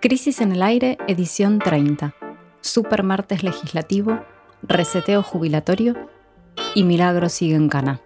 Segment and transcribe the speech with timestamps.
[0.00, 2.14] Crisis en el aire, edición 30.
[2.62, 4.18] Super martes legislativo,
[4.62, 5.94] reseteo jubilatorio
[6.74, 8.00] y Milagro sigue en cana.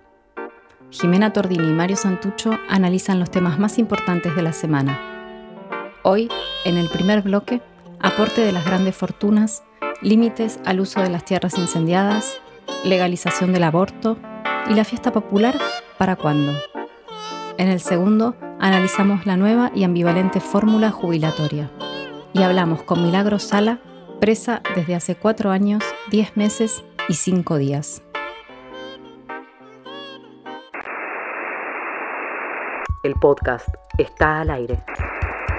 [0.90, 4.98] Jimena Tordini y Mario Santucho analizan los temas más importantes de la semana.
[6.02, 6.28] Hoy,
[6.64, 7.62] en el primer bloque,
[8.00, 9.62] aporte de las grandes fortunas,
[10.02, 12.40] límites al uso de las tierras incendiadas,
[12.82, 14.18] legalización del aborto
[14.68, 15.56] y la fiesta popular,
[15.96, 16.54] ¿para cuándo?
[17.56, 21.70] En el segundo, analizamos la nueva y ambivalente fórmula jubilatoria.
[22.32, 23.78] Y hablamos con Milagro Sala,
[24.20, 28.02] presa desde hace cuatro años, diez meses y cinco días.
[33.02, 34.82] El podcast está al aire.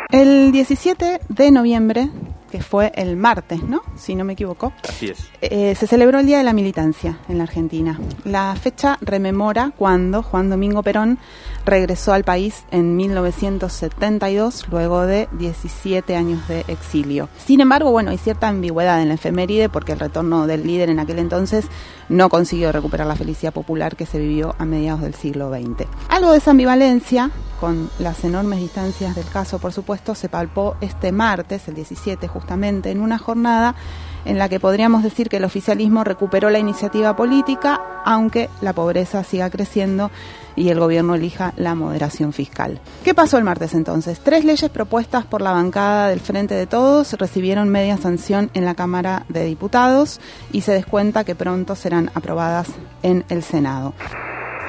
[0.09, 2.09] El 17 de noviembre
[2.51, 3.81] que fue el martes, ¿no?
[3.95, 4.73] Si no me equivoco.
[4.87, 5.29] Así es.
[5.41, 7.99] Eh, se celebró el Día de la Militancia en la Argentina.
[8.23, 11.19] La fecha rememora cuando Juan Domingo Perón
[11.65, 17.29] regresó al país en 1972, luego de 17 años de exilio.
[17.37, 20.99] Sin embargo, bueno, hay cierta ambigüedad en la efeméride porque el retorno del líder en
[20.99, 21.65] aquel entonces
[22.09, 25.87] no consiguió recuperar la felicidad popular que se vivió a mediados del siglo XX.
[26.09, 31.11] Algo de esa ambivalencia, con las enormes distancias del caso, por supuesto, se palpó este
[31.11, 33.75] martes, el 17 justamente, en una jornada
[34.25, 39.23] en la que podríamos decir que el oficialismo recuperó la iniciativa política, aunque la pobreza
[39.23, 40.11] siga creciendo
[40.55, 42.79] y el gobierno elija la moderación fiscal.
[43.03, 44.19] ¿Qué pasó el martes entonces?
[44.19, 48.73] Tres leyes propuestas por la bancada del Frente de Todos recibieron media sanción en la
[48.73, 50.19] Cámara de Diputados
[50.51, 52.67] y se descuenta que pronto serán aprobadas
[53.03, 53.93] en el Senado.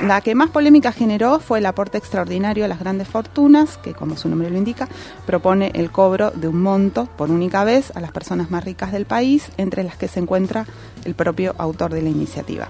[0.03, 4.17] La que más polémica generó fue el aporte extraordinario a las grandes fortunas, que como
[4.19, 4.89] su nombre lo indica,
[5.25, 9.07] propone el cobro de un monto por única vez a las personas más ricas del
[9.07, 10.67] país, entre las que se encuentra
[11.07, 12.69] el propio autor de la iniciativa.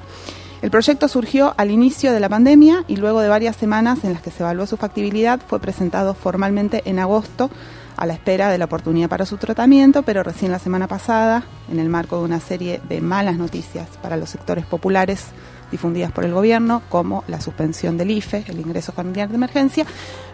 [0.63, 4.23] El proyecto surgió al inicio de la pandemia y luego de varias semanas en las
[4.23, 7.51] que se evaluó su factibilidad fue presentado formalmente en agosto
[7.97, 11.79] a la espera de la oportunidad para su tratamiento, pero recién la semana pasada, en
[11.81, 15.27] el marco de una serie de malas noticias para los sectores populares,
[15.71, 19.87] difundidas por el gobierno, como la suspensión del IFE, el ingreso familiar de emergencia,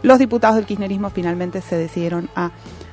[0.03, 2.51] los diputados del kirchnerismo finalmente se decidieron a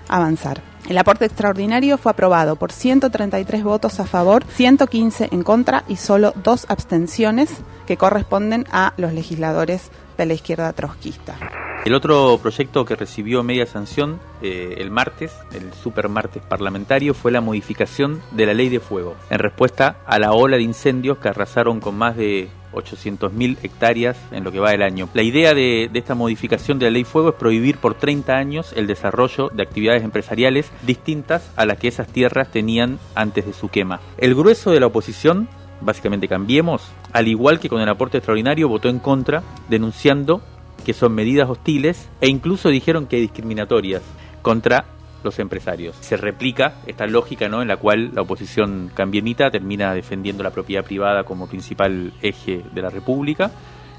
[0.08, 0.62] avanzar.
[0.88, 6.34] El aporte extraordinario fue aprobado por 133 votos a favor, 115 en contra y solo
[6.44, 7.50] dos abstenciones
[7.86, 11.38] que corresponden a los legisladores de la izquierda trotskista.
[11.86, 17.32] El otro proyecto que recibió media sanción eh, el martes, el super martes parlamentario, fue
[17.32, 21.30] la modificación de la ley de fuego, en respuesta a la ola de incendios que
[21.30, 25.10] arrasaron con más de 800.000 hectáreas en lo que va del año.
[25.14, 28.74] La idea de, de, esta modificación de la ley fuego es prohibir por 30 años
[28.76, 33.70] el desarrollo de actividades empresariales distintas a las que esas tierras tenían antes de su
[33.70, 34.02] quema.
[34.18, 35.48] El grueso de la oposición,
[35.82, 40.42] básicamente Cambiemos, al igual que con el aporte extraordinario, votó en contra, denunciando
[40.86, 44.02] que son medidas hostiles e incluso dijeron que discriminatorias
[44.42, 44.86] contra
[45.24, 45.96] los empresarios.
[46.00, 47.62] Se replica esta lógica ¿no?
[47.62, 52.82] en la cual la oposición cambiemita termina defendiendo la propiedad privada como principal eje de
[52.82, 53.52] la República,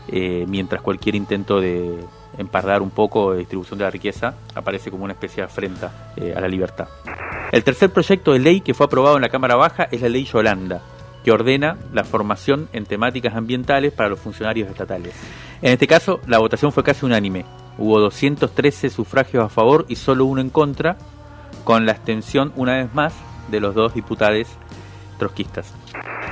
[0.09, 1.99] eh, mientras cualquier intento de
[2.39, 6.33] empardar un poco de distribución de la riqueza aparece como una especie de afrenta eh,
[6.35, 6.89] a la libertad.
[7.53, 10.25] El tercer proyecto de ley que fue aprobado en la Cámara Baja es la ley
[10.25, 10.81] Yolanda,
[11.25, 15.15] que ordena la formación en temáticas ambientales para los funcionarios estatales.
[15.63, 17.45] En este caso, la votación fue casi unánime.
[17.79, 20.97] Hubo 213 sufragios a favor y solo uno en contra,
[21.65, 23.15] con la abstención, una vez más,
[23.51, 24.47] de los dos diputados
[25.21, 25.73] trotskistas.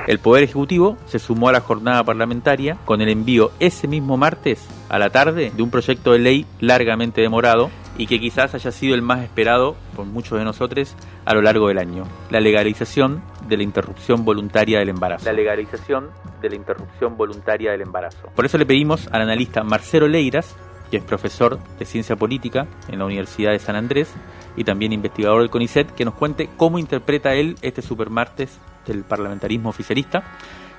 [0.07, 4.67] El Poder Ejecutivo se sumó a la jornada parlamentaria con el envío ese mismo martes
[4.89, 8.95] a la tarde de un proyecto de ley largamente demorado y que quizás haya sido
[8.95, 10.95] el más esperado por muchos de nosotros
[11.25, 15.25] a lo largo del año, la legalización de la interrupción voluntaria del embarazo.
[15.25, 16.09] La legalización
[16.41, 18.29] de la interrupción voluntaria del embarazo.
[18.35, 20.55] Por eso le pedimos al analista Marcelo Leiras,
[20.89, 24.11] que es profesor de ciencia política en la Universidad de San Andrés
[24.55, 28.57] y también investigador del CONICET, que nos cuente cómo interpreta él este supermartes
[28.89, 30.23] del parlamentarismo oficialista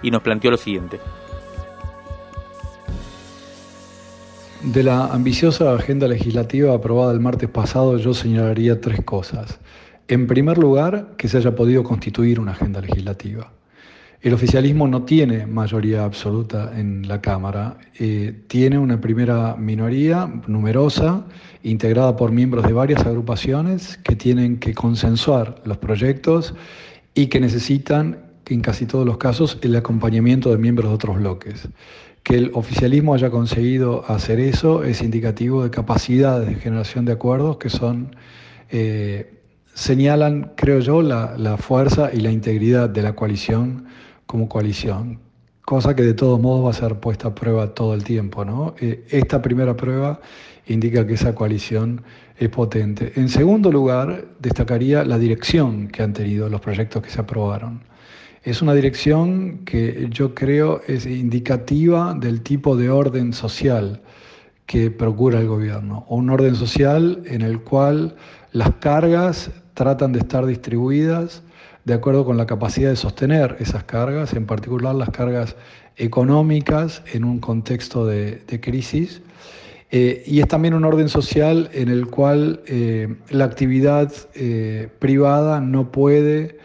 [0.03, 1.01] y nos planteó lo siguiente.
[4.63, 9.59] De la ambiciosa agenda legislativa aprobada el martes pasado yo señalaría tres cosas.
[10.07, 13.53] En primer lugar, que se haya podido constituir una agenda legislativa.
[14.21, 21.25] El oficialismo no tiene mayoría absoluta en la Cámara, eh, tiene una primera minoría numerosa,
[21.63, 26.55] integrada por miembros de varias agrupaciones que tienen que consensuar los proyectos
[27.15, 31.69] y que necesitan, en casi todos los casos, el acompañamiento de miembros de otros bloques.
[32.23, 37.59] Que el oficialismo haya conseguido hacer eso es indicativo de capacidades de generación de acuerdos
[37.59, 38.17] que son,
[38.71, 39.41] eh,
[39.75, 43.87] señalan, creo yo, la, la fuerza y la integridad de la coalición
[44.27, 45.30] como coalición.
[45.71, 48.45] Cosa que de todos modos va a ser puesta a prueba todo el tiempo.
[48.45, 48.75] ¿no?
[48.81, 50.21] Eh, esta primera prueba
[50.67, 52.03] indica que esa coalición
[52.37, 53.13] es potente.
[53.15, 57.85] En segundo lugar, destacaría la dirección que han tenido los proyectos que se aprobaron.
[58.43, 64.03] Es una dirección que yo creo es indicativa del tipo de orden social
[64.67, 68.17] que procura el gobierno, un orden social en el cual
[68.51, 71.45] las cargas tratan de estar distribuidas
[71.91, 75.57] de acuerdo con la capacidad de sostener esas cargas, en particular las cargas
[75.97, 79.23] económicas en un contexto de, crisis.
[79.91, 85.61] Eh, y es también un orden social en el cual eh, la actividad eh, privada
[85.61, 86.59] no puede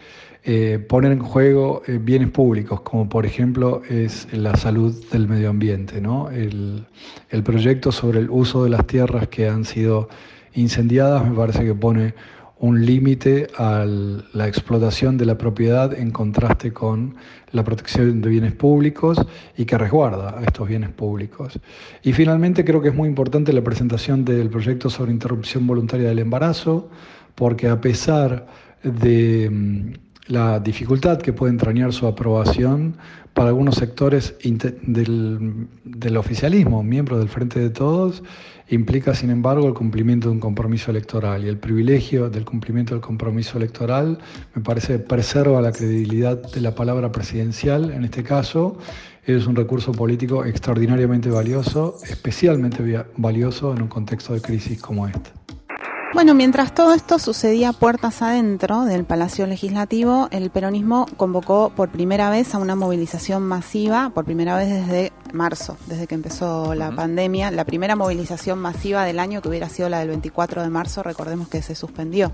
[0.86, 6.00] poner en juego bienes públicos, como por ejemplo es la salud del medio ambiente.
[6.00, 6.30] ¿no?
[6.30, 6.86] El,
[7.30, 10.08] el proyecto sobre el uso de las tierras que han sido
[10.54, 12.14] incendiadas me parece que pone
[12.58, 17.16] un límite a la explotación de la propiedad en contraste con
[17.52, 19.18] la protección de bienes públicos
[19.56, 21.58] y que resguarda a estos bienes públicos.
[22.02, 26.18] Y finalmente creo que es muy importante la presentación del proyecto sobre interrupción voluntaria del
[26.18, 26.88] embarazo,
[27.34, 28.46] porque a pesar
[28.82, 29.92] de mm,
[30.28, 32.96] la dificultad que puede entrañar su aprobación
[33.36, 34.34] para algunos sectores
[34.82, 35.68] del,
[35.98, 38.22] del oficialismo, miembros del Frente de Todos,
[38.68, 41.44] implica, sin embargo, el cumplimiento de un compromiso electoral.
[41.44, 44.18] Y el privilegio del cumplimiento del compromiso electoral
[44.54, 48.78] me parece preserva la credibilidad de la palabra presidencial, en este caso,
[49.24, 55.45] es un recurso político extraordinariamente valioso, especialmente valioso en un contexto de crisis como este.
[56.16, 62.30] Bueno, mientras todo esto sucedía puertas adentro del Palacio Legislativo, el peronismo convocó por primera
[62.30, 67.50] vez a una movilización masiva, por primera vez desde marzo, desde que empezó la pandemia,
[67.50, 71.48] la primera movilización masiva del año que hubiera sido la del 24 de marzo, recordemos
[71.48, 72.32] que se suspendió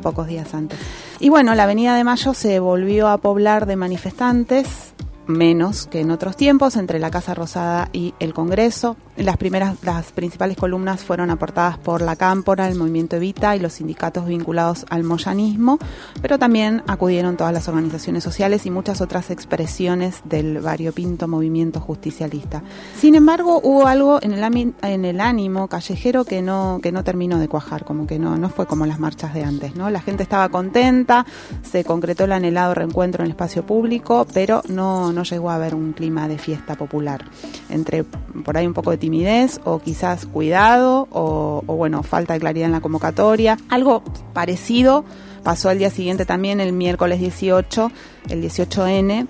[0.00, 0.78] pocos días antes.
[1.18, 4.93] Y bueno, la Avenida de Mayo se volvió a poblar de manifestantes
[5.26, 8.96] menos que en otros tiempos entre la Casa Rosada y el Congreso.
[9.16, 13.74] Las primeras, las principales columnas fueron aportadas por la Cámpora, el Movimiento Evita y los
[13.74, 15.78] sindicatos vinculados al moyanismo,
[16.20, 22.62] pero también acudieron todas las organizaciones sociales y muchas otras expresiones del variopinto movimiento justicialista.
[22.98, 27.38] Sin embargo, hubo algo en el, en el ánimo callejero que no, que no terminó
[27.38, 29.90] de cuajar, como que no, no fue como las marchas de antes, ¿no?
[29.90, 31.24] La gente estaba contenta,
[31.62, 35.74] se concretó el anhelado reencuentro en el espacio público, pero no no llegó a haber
[35.74, 37.24] un clima de fiesta popular.
[37.68, 42.40] Entre por ahí un poco de timidez o quizás cuidado o, o bueno, falta de
[42.40, 43.56] claridad en la convocatoria.
[43.68, 44.02] Algo
[44.32, 45.04] parecido
[45.44, 47.92] pasó al día siguiente también, el miércoles 18,
[48.28, 49.26] el 18N,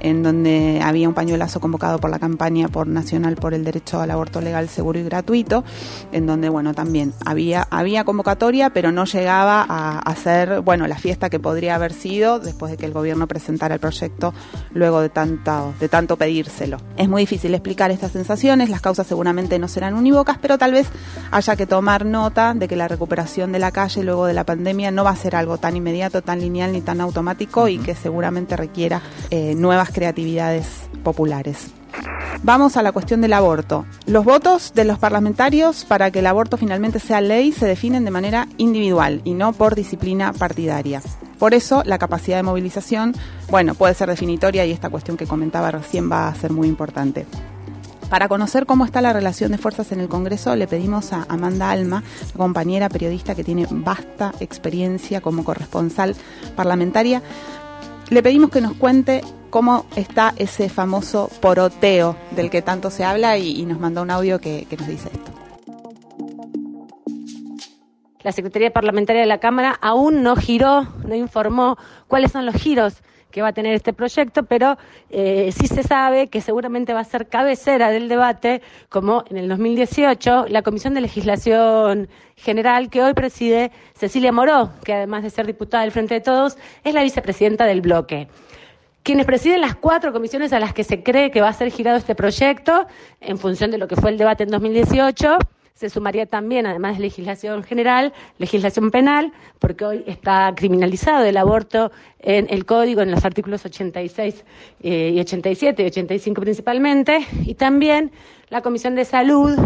[0.00, 4.10] en donde había un pañuelazo convocado por la campaña por nacional por el derecho al
[4.10, 5.64] aborto legal, seguro y gratuito,
[6.12, 11.30] en donde bueno también había había convocatoria, pero no llegaba a, hacer bueno la fiesta
[11.30, 14.32] que podría haber sido después de que el gobierno presentara el proyecto
[14.72, 16.78] luego de tanto de tanto pedírselo.
[16.96, 20.88] Es muy difícil explicar estas sensaciones, las causas seguramente no serán unívocas, pero tal vez
[21.30, 24.90] haya que tomar nota de que la recuperación de la calle luego de la pandemia
[24.90, 28.37] no va a ser algo tan inmediato, tan lineal ni tan automático y que seguramente
[28.46, 30.66] requiera eh, nuevas creatividades
[31.02, 31.72] populares.
[32.42, 33.84] Vamos a la cuestión del aborto.
[34.06, 38.12] Los votos de los parlamentarios para que el aborto finalmente sea ley se definen de
[38.12, 41.02] manera individual y no por disciplina partidaria.
[41.38, 43.14] Por eso la capacidad de movilización,
[43.50, 47.26] bueno, puede ser definitoria y esta cuestión que comentaba recién va a ser muy importante.
[48.08, 51.70] Para conocer cómo está la relación de fuerzas en el Congreso, le pedimos a Amanda
[51.70, 52.02] Alma,
[52.36, 56.16] compañera periodista que tiene vasta experiencia como corresponsal
[56.56, 57.22] parlamentaria,
[58.10, 63.38] le pedimos que nos cuente cómo está ese famoso poroteo del que tanto se habla
[63.38, 65.32] y, nos mandó un audio que, que nos dice esto.
[68.22, 71.76] La Secretaría Parlamentaria de la Cámara aún no giró, no informó
[72.08, 74.78] cuáles son los giros que va a tener este proyecto, pero
[75.10, 79.48] eh, sí se sabe que seguramente va a ser cabecera del debate, como en el
[79.48, 85.46] 2018, la Comisión de Legislación General que hoy preside Cecilia Moró, que además de ser
[85.46, 88.28] diputada del Frente de Todos, es la vicepresidenta del bloque.
[89.02, 91.96] Quienes presiden las cuatro comisiones a las que se cree que va a ser girado
[91.96, 92.86] este proyecto,
[93.20, 95.38] en función de lo que fue el debate en 2018,
[95.78, 101.92] se sumaría también, además de legislación general, legislación penal, porque hoy está criminalizado el aborto
[102.18, 104.44] en el código, en los artículos 86
[104.82, 108.10] eh, y 87 y 85 principalmente, y también
[108.48, 109.56] la Comisión de Salud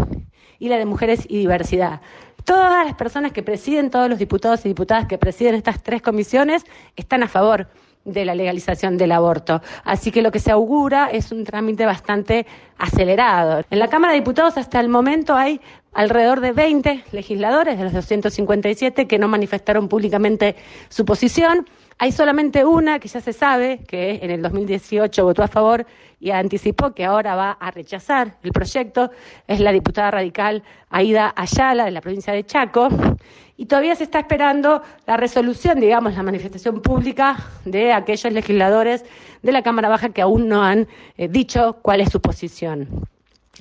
[0.58, 2.02] y la de Mujeres y Diversidad.
[2.44, 6.66] Todas las personas que presiden, todos los diputados y diputadas que presiden estas tres comisiones
[6.94, 7.68] están a favor
[8.04, 9.62] de la legalización del aborto.
[9.84, 12.46] Así que lo que se augura es un trámite bastante
[12.78, 13.62] acelerado.
[13.70, 15.60] En la Cámara de Diputados hasta el momento hay
[15.92, 20.56] alrededor de 20 legisladores de los 257 que no manifestaron públicamente
[20.88, 21.66] su posición.
[21.98, 25.86] Hay solamente una que ya se sabe, que en el 2018 votó a favor
[26.20, 29.10] y anticipó que ahora va a rechazar el proyecto,
[29.46, 32.88] es la diputada radical Aida Ayala de la provincia de Chaco.
[33.56, 39.04] Y todavía se está esperando la resolución, digamos, la manifestación pública de aquellos legisladores
[39.42, 42.88] de la Cámara Baja que aún no han eh, dicho cuál es su posición.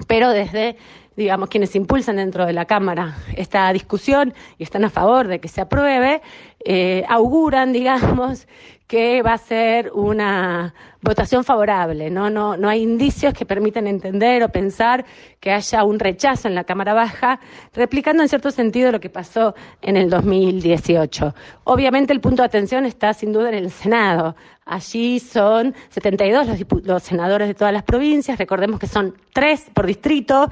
[0.08, 0.78] Pero desde
[1.16, 5.50] digamos, quienes impulsan dentro de la Cámara esta discusión y están a favor de que
[5.50, 6.22] se apruebe,
[6.66, 8.48] eh, auguran, digamos,
[8.88, 12.10] que va a ser una votación favorable.
[12.10, 12.30] ¿no?
[12.30, 15.06] No, no hay indicios que permitan entender o pensar
[15.40, 17.40] que haya un rechazo en la Cámara Baja,
[17.74, 21.34] replicando en cierto sentido lo que pasó en el 2018.
[21.64, 24.36] Obviamente el punto de atención está sin duda en el Senado.
[24.66, 29.88] Allí son 72 los, los senadores de todas las provincias, recordemos que son tres por
[29.88, 30.50] distrito,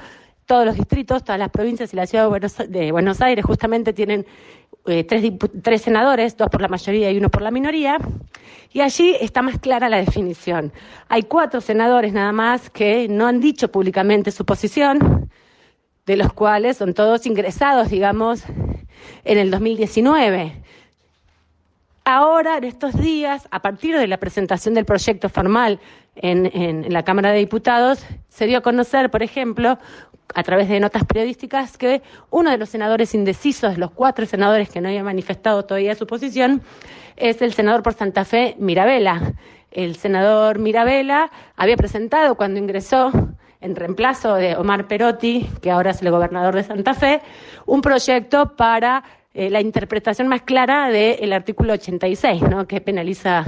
[0.50, 2.28] todos los distritos, todas las provincias y la ciudad
[2.68, 4.26] de Buenos, Aires justamente tienen
[4.86, 7.98] eh, tres, senadores, dos por la mayoría y uno por la minoría,
[8.72, 10.72] y allí está más clara la definición.
[11.08, 15.28] Hay cuatro senadores nada más que no han dicho públicamente su posición,
[16.06, 18.42] de los cuales son todos ingresados, digamos,
[19.24, 20.62] en el 2019.
[22.04, 25.78] Ahora, en estos días, a partir de la presentación del proyecto formal
[26.16, 29.78] en, en, la Cámara de Diputados, se dio a conocer, por ejemplo,
[30.34, 34.70] a través de notas periodísticas que uno de los senadores indecisos, de los cuatro senadores
[34.70, 36.62] que no habían manifestado todavía su posición,
[37.16, 39.34] es el senador por Santa Fe, Mirabella.
[39.70, 43.12] El senador Mirabella había presentado cuando ingresó
[43.60, 47.20] en reemplazo de Omar Perotti, que ahora es el gobernador de Santa Fe,
[47.66, 52.66] un proyecto para eh, la interpretación más clara del artículo 86, ¿no?
[52.66, 53.44] que penaliza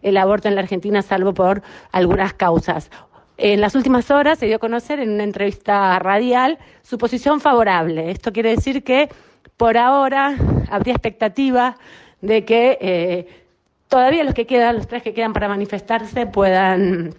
[0.00, 1.62] el aborto en la Argentina salvo por
[1.92, 2.90] algunas causas.
[3.38, 8.10] En las últimas horas se dio a conocer en una entrevista radial su posición favorable.
[8.10, 9.10] Esto quiere decir que
[9.58, 10.36] por ahora
[10.70, 11.76] habría expectativa
[12.22, 13.44] de que eh,
[13.88, 17.14] todavía los que quedan, los tres que quedan para manifestarse, puedan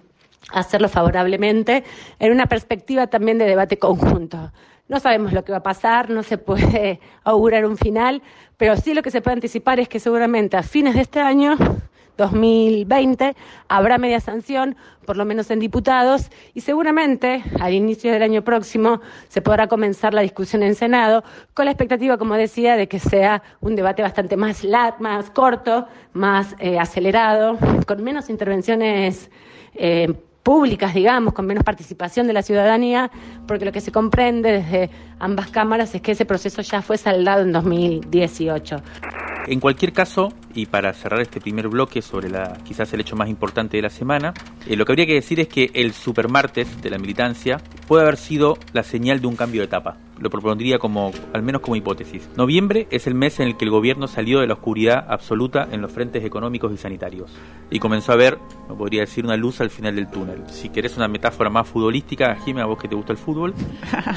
[0.52, 1.84] hacerlo favorablemente
[2.20, 4.52] en una perspectiva también de debate conjunto.
[4.88, 8.24] No sabemos lo que va a pasar, no se puede augurar un final,
[8.58, 11.58] pero sí lo que se puede anticipar es que seguramente a fines de este año
[12.18, 13.36] 2020
[13.68, 19.02] habrá media sanción, por lo menos en diputados, y seguramente al inicio del año próximo
[19.30, 23.44] se podrá comenzar la discusión en Senado, con la expectativa, como decía, de que sea
[23.62, 24.66] un debate bastante más,
[25.00, 29.30] más corto, más eh, acelerado, con menos intervenciones
[29.76, 33.12] eh, públicas, digamos, con menos participación de la ciudadanía,
[33.48, 37.42] porque lo que se comprende desde ambas cámaras es que ese proceso ya fue saldado
[37.42, 38.78] en 2018.
[39.50, 43.30] En cualquier caso, y para cerrar este primer bloque sobre la quizás el hecho más
[43.30, 44.34] importante de la semana,
[44.68, 48.18] eh, lo que habría que decir es que el supermartes de la militancia puede haber
[48.18, 49.96] sido la señal de un cambio de etapa.
[50.20, 52.28] Lo propondría como, al menos como hipótesis.
[52.36, 55.82] Noviembre es el mes en el que el gobierno salió de la oscuridad absoluta en
[55.82, 57.32] los frentes económicos y sanitarios
[57.70, 58.38] y comenzó a ver,
[58.78, 60.44] podría decir, una luz al final del túnel.
[60.48, 63.54] Si querés una metáfora más futbolística, Jimmy, a vos que te gusta el fútbol,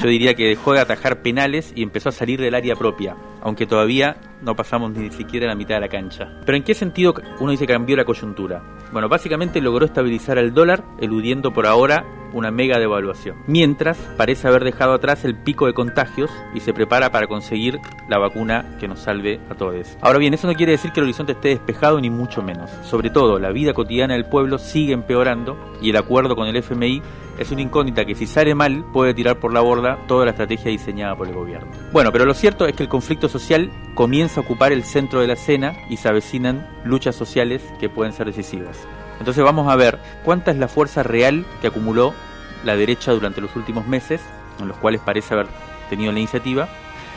[0.01, 3.65] yo diría que dejó de atajar penales y empezó a salir del área propia, aunque
[3.65, 6.29] todavía no pasamos ni siquiera la mitad de la cancha.
[6.45, 8.61] Pero ¿en qué sentido uno dice cambió la coyuntura?
[8.91, 13.37] Bueno, básicamente logró estabilizar al dólar, eludiendo por ahora una mega devaluación.
[13.47, 18.19] Mientras parece haber dejado atrás el pico de contagios y se prepara para conseguir la
[18.19, 19.71] vacuna que nos salve a todos.
[20.01, 22.69] Ahora bien, eso no quiere decir que el horizonte esté despejado ni mucho menos.
[22.83, 27.01] Sobre todo, la vida cotidiana del pueblo sigue empeorando y el acuerdo con el FMI
[27.39, 30.69] es una incógnita que si sale mal puede tirar por la borda toda la estrategia
[30.69, 31.71] diseñada por el gobierno.
[31.91, 35.27] Bueno, pero lo cierto es que el conflicto social comienza a ocupar el centro de
[35.27, 38.85] la escena y se avecinan luchas sociales que pueden ser decisivas.
[39.21, 42.15] Entonces vamos a ver cuánta es la fuerza real que acumuló
[42.63, 44.19] la derecha durante los últimos meses,
[44.59, 45.45] en los cuales parece haber
[45.91, 46.69] tenido la iniciativa,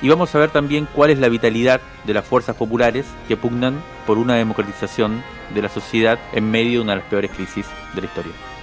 [0.02, 3.80] y vamos a ver también cuál es la vitalidad de las fuerzas populares que pugnan
[4.06, 5.22] por una democratización
[5.54, 8.53] de la sociedad en medio de una de las peores crisis de la historia.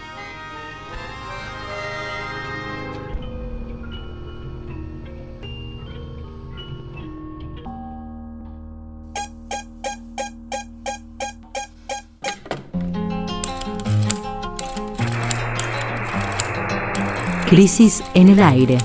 [17.51, 18.77] Crisis en el aire.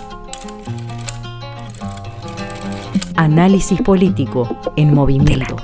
[3.15, 5.55] Análisis político en movimiento.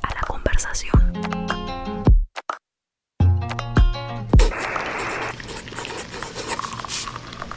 [0.00, 1.02] a la conversación.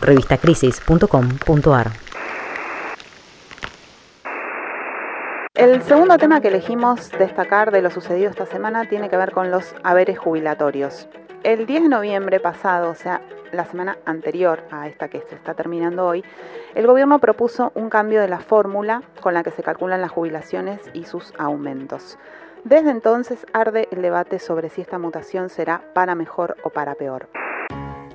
[0.02, 1.92] Revistacrisis.com.ar
[5.54, 9.52] El segundo tema que elegimos destacar de lo sucedido esta semana tiene que ver con
[9.52, 11.08] los haberes jubilatorios.
[11.44, 15.54] El 10 de noviembre pasado, o sea, la semana anterior a esta que se está
[15.54, 16.24] terminando hoy,
[16.76, 20.80] el gobierno propuso un cambio de la fórmula con la que se calculan las jubilaciones
[20.94, 22.18] y sus aumentos.
[22.64, 27.30] Desde entonces arde el debate sobre si esta mutación será para mejor o para peor.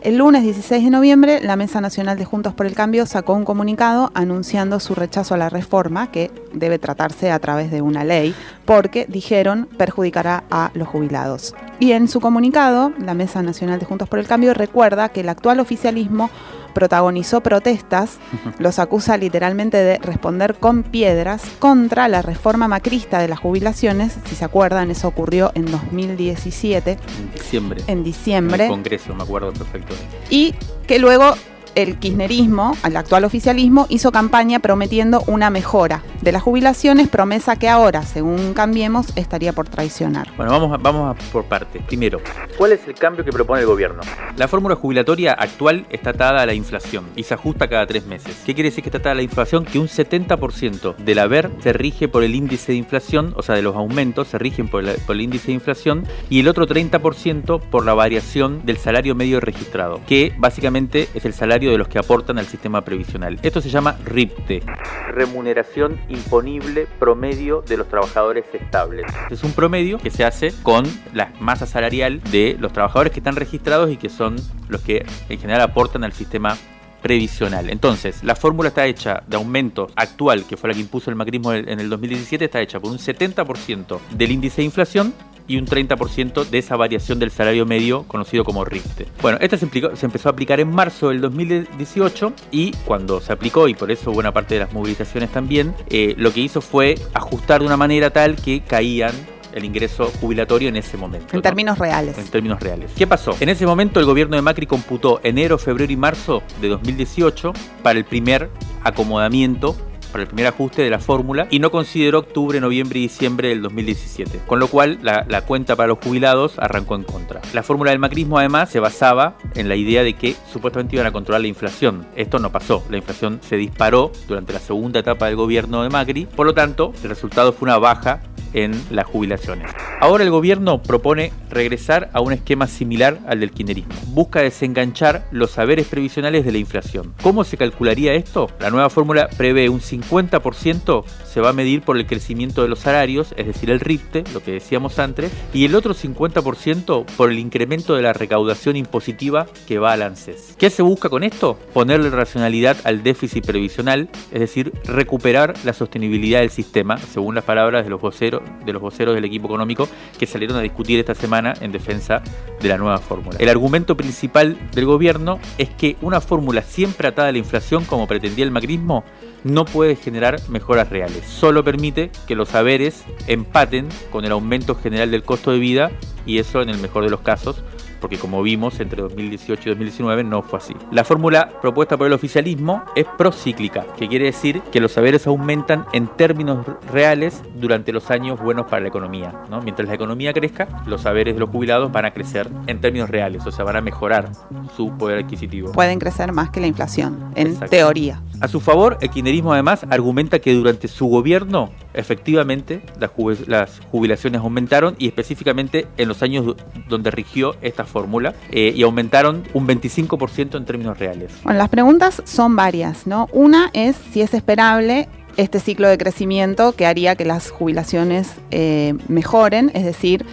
[0.02, 3.44] El lunes 16 de noviembre, la Mesa Nacional de Juntos por el Cambio sacó un
[3.44, 8.34] comunicado anunciando su rechazo a la reforma, que debe tratarse a través de una ley,
[8.64, 11.54] porque, dijeron, perjudicará a los jubilados.
[11.82, 15.28] Y en su comunicado, la Mesa Nacional de Juntos por el Cambio recuerda que el
[15.28, 16.30] actual oficialismo
[16.72, 18.18] protagonizó protestas,
[18.60, 24.36] los acusa literalmente de responder con piedras contra la reforma macrista de las jubilaciones, si
[24.36, 26.92] se acuerdan, eso ocurrió en 2017.
[26.92, 27.82] En diciembre.
[27.88, 28.66] En diciembre.
[28.66, 29.92] En el Congreso, me acuerdo perfecto.
[30.30, 30.54] Y
[30.86, 31.34] que luego
[31.74, 37.68] el kirchnerismo, el actual oficialismo, hizo campaña prometiendo una mejora de las jubilaciones, promesa que
[37.68, 40.28] ahora, según Cambiemos, estaría por traicionar.
[40.36, 41.82] Bueno, vamos, vamos por partes.
[41.84, 42.20] Primero,
[42.56, 44.02] ¿cuál es el cambio que propone el gobierno?
[44.36, 48.42] La fórmula jubilatoria actual está atada a la inflación y se ajusta cada tres meses.
[48.44, 49.64] ¿Qué quiere decir que está atada a la inflación?
[49.64, 53.62] Que un 70% del haber se rige por el índice de inflación, o sea, de
[53.62, 57.94] los aumentos se rigen por el índice de inflación, y el otro 30% por la
[57.94, 62.46] variación del salario medio registrado, que básicamente es el salario de los que aportan al
[62.46, 63.38] sistema previsional.
[63.42, 64.62] Esto se llama RIPTE,
[65.08, 69.06] remuneración imponible promedio de los trabajadores estables.
[69.30, 73.36] Es un promedio que se hace con la masa salarial de los trabajadores que están
[73.36, 74.36] registrados y que son
[74.68, 76.56] los que en general aportan al sistema
[77.02, 77.68] previsional.
[77.68, 81.52] Entonces, la fórmula está hecha de aumento actual, que fue la que impuso el macrismo
[81.52, 85.12] en el 2017, está hecha por un 70% del índice de inflación
[85.46, 89.06] y un 30% de esa variación del salario medio conocido como RIPTE.
[89.20, 93.32] Bueno, esto se, implicó, se, empezó a aplicar en marzo del 2018 y cuando se
[93.32, 96.94] aplicó, y por eso buena parte de las movilizaciones también, eh, lo que hizo fue
[97.14, 99.12] ajustar de una manera tal que caían
[99.52, 101.28] el ingreso jubilatorio en ese momento.
[101.32, 101.42] En ¿no?
[101.42, 102.18] términos reales.
[102.18, 102.90] En términos reales.
[102.96, 103.36] ¿Qué pasó?
[103.40, 107.98] En ese momento el gobierno de Macri computó enero, febrero y marzo de 2018 para
[107.98, 108.50] el primer
[108.82, 109.76] acomodamiento
[110.12, 113.62] para el primer ajuste de la fórmula y no consideró octubre, noviembre y diciembre del
[113.62, 117.40] 2017, con lo cual la, cuenta para los jubilados arrancó en contra.
[117.52, 121.12] La fórmula del macrismo además se basaba en la idea de que supuestamente iban a
[121.12, 122.06] controlar la inflación.
[122.14, 126.26] Esto no pasó, la inflación se disparó durante la segunda etapa del gobierno de Macri,
[126.26, 128.20] por lo tanto el resultado fue una baja
[128.54, 129.70] en las jubilaciones.
[130.00, 133.94] Ahora el gobierno propone regresar a un esquema similar al del kirchnerismo.
[134.08, 137.14] Busca desenganchar los saberes previsionales de la inflación.
[137.22, 138.50] ¿Cómo se calcularía esto?
[138.60, 142.80] La nueva fórmula prevé un 50% se va a medir por el crecimiento de los
[142.80, 147.38] salarios, es decir, el RIPTE, lo que decíamos antes, y el otro 50% por el
[147.38, 150.54] incremento de la recaudación impositiva que va al ANSES.
[150.58, 151.58] ¿Qué se busca con esto?
[151.72, 157.84] Ponerle racionalidad al déficit previsional, es decir, recuperar la sostenibilidad del sistema, según las palabras
[157.84, 159.88] de los voceros, de los voceros del equipo económico
[160.18, 162.22] que salieron a discutir esta semana en defensa
[162.60, 163.38] de la nueva fórmula.
[163.38, 168.06] El argumento principal del gobierno es que una fórmula siempre atada a la inflación, como
[168.06, 169.04] pretendía el macrismo,
[169.44, 171.24] no puede generar mejoras reales.
[171.26, 175.90] Solo permite que los saberes empaten con el aumento general del costo de vida
[176.26, 177.62] y eso en el mejor de los casos
[178.02, 180.74] porque como vimos entre 2018 y 2019 no fue así.
[180.90, 185.86] La fórmula propuesta por el oficialismo es procíclica, que quiere decir que los saberes aumentan
[185.92, 189.32] en términos reales durante los años buenos para la economía.
[189.48, 189.62] ¿no?
[189.62, 193.46] Mientras la economía crezca, los saberes de los jubilados van a crecer en términos reales,
[193.46, 194.32] o sea, van a mejorar
[194.76, 195.72] su poder adquisitivo.
[195.72, 197.70] Pueden crecer más que la inflación, en Exacto.
[197.70, 198.20] teoría.
[198.40, 203.12] A su favor, el kirchnerismo además argumenta que durante su gobierno efectivamente las,
[203.46, 206.56] las jubilaciones aumentaron y específicamente en los años
[206.88, 211.30] donde rigió esta fórmula eh, y aumentaron un 25% en términos reales.
[211.44, 213.28] Bueno, las preguntas son varias, ¿no?
[213.32, 218.94] Una es si es esperable este ciclo de crecimiento que haría que las jubilaciones eh,
[219.08, 220.26] mejoren, es decir,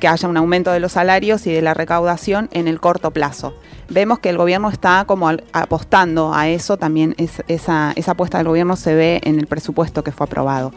[0.00, 3.54] que haya un aumento de los salarios y de la recaudación en el corto plazo.
[3.88, 8.48] Vemos que el gobierno está como apostando a eso, también es, esa, esa apuesta del
[8.48, 10.72] gobierno se ve en el presupuesto que fue aprobado.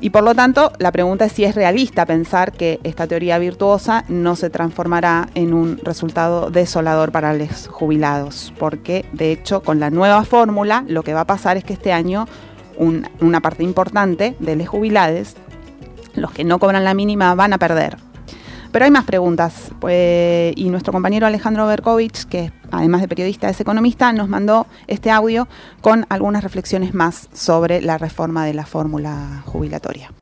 [0.00, 4.04] Y por lo tanto, la pregunta es si es realista pensar que esta teoría virtuosa
[4.08, 9.90] no se transformará en un resultado desolador para los jubilados, porque de hecho con la
[9.90, 12.26] nueva fórmula lo que va a pasar es que este año
[12.76, 15.34] un, una parte importante de los jubilados,
[16.14, 17.96] los que no cobran la mínima, van a perder.
[18.76, 23.58] Pero hay más preguntas pues, y nuestro compañero Alejandro Berkovich, que además de periodista es
[23.58, 25.48] economista, nos mandó este audio
[25.80, 30.12] con algunas reflexiones más sobre la reforma de la fórmula jubilatoria.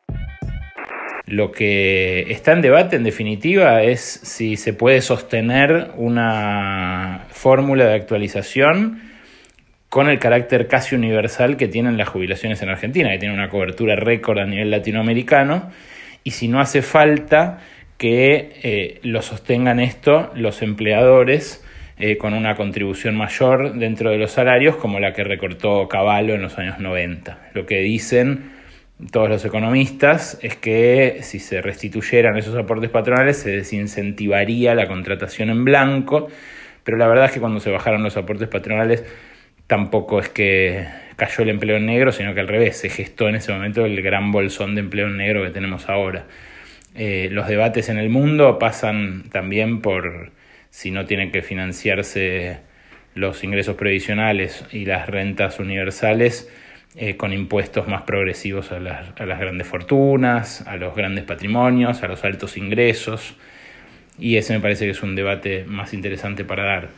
[1.27, 7.95] Lo que está en debate, en definitiva, es si se puede sostener una fórmula de
[7.95, 9.03] actualización
[9.89, 13.97] con el carácter casi universal que tienen las jubilaciones en Argentina, que tienen una cobertura
[13.97, 15.73] récord a nivel latinoamericano,
[16.23, 17.59] y si no hace falta
[17.99, 21.65] que eh, lo sostengan esto los empleadores
[21.97, 26.43] eh, con una contribución mayor dentro de los salarios como la que recortó Caballo en
[26.43, 27.51] los años 90.
[27.55, 28.51] Lo que dicen
[29.11, 35.51] todos los economistas es que si se restituyeran esos aportes patronales se desincentivaría la contratación
[35.51, 36.29] en blanco,
[36.83, 39.05] pero la verdad es que cuando se bajaron los aportes patronales
[39.67, 43.37] tampoco es que cayó el empleo en negro, sino que al revés, se gestó en
[43.37, 46.27] ese momento el gran bolsón de empleo en negro que tenemos ahora.
[46.95, 50.31] Eh, los debates en el mundo pasan también por
[50.71, 52.59] si no tienen que financiarse
[53.15, 56.49] los ingresos previsionales y las rentas universales
[56.97, 62.03] eh, con impuestos más progresivos a las, a las grandes fortunas, a los grandes patrimonios,
[62.03, 63.35] a los altos ingresos.
[64.19, 66.89] Y ese me parece que es un debate más interesante para dar.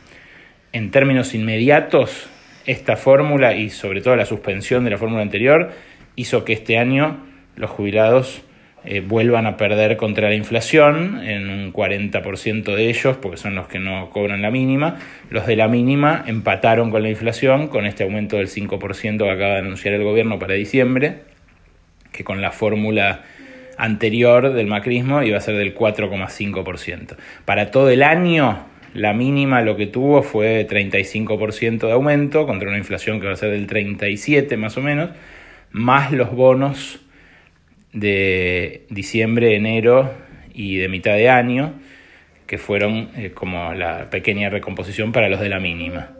[0.73, 2.29] En términos inmediatos,
[2.67, 5.71] esta fórmula y sobre todo la suspensión de la fórmula anterior
[6.15, 8.43] hizo que este año los jubilados
[8.89, 13.67] eh, vuelvan a perder contra la inflación en un 40% de ellos, porque son los
[13.67, 14.97] que no cobran la mínima.
[15.29, 19.55] Los de la mínima empataron con la inflación con este aumento del 5% que acaba
[19.55, 21.17] de anunciar el gobierno para diciembre,
[22.13, 23.23] que con la fórmula
[23.77, 27.17] anterior del macrismo iba a ser del 4,5%.
[27.43, 32.77] Para todo el año, la mínima lo que tuvo fue 35% de aumento contra una
[32.77, 35.09] inflación que va a ser del 37% más o menos,
[35.71, 37.01] más los bonos
[37.99, 40.11] de diciembre, enero
[40.53, 41.73] y de mitad de año,
[42.45, 46.11] que fueron eh, como la pequeña recomposición para los de la mínima.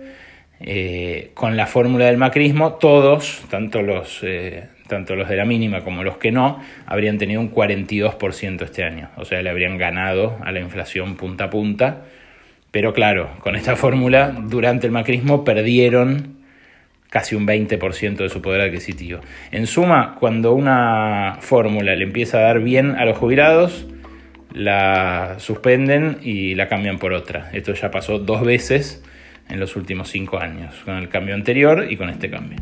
[0.60, 5.82] Eh, con la fórmula del macrismo, todos, tanto los, eh, tanto los de la mínima
[5.82, 9.10] como los que no, habrían tenido un 42% este año.
[9.18, 12.06] O sea, le habrían ganado a la inflación punta a punta.
[12.72, 16.37] Pero claro, con esta fórmula, durante el macrismo perdieron
[17.10, 19.22] casi un 20% de su poder adquisitivo.
[19.52, 23.88] En suma, cuando una fórmula le empieza a dar bien a los jubilados,
[24.54, 27.50] la suspenden y la cambian por otra.
[27.54, 29.04] Esto ya pasó dos veces
[29.50, 32.58] en los últimos cinco años, con el cambio anterior y con este cambio.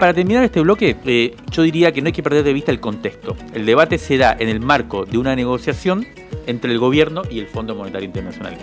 [0.00, 2.80] Para terminar este bloque, eh, yo diría que no hay que perder de vista el
[2.80, 3.36] contexto.
[3.52, 6.06] El debate se da en el marco de una negociación
[6.46, 8.56] entre el gobierno y el Fondo Monetario Internacional.